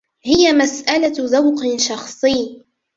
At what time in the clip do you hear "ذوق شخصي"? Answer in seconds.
1.17-2.63